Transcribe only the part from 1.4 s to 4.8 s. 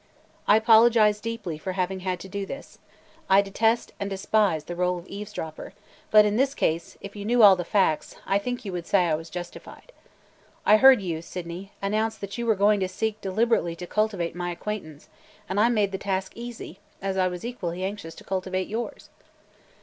for having had to do this. I detest and despise the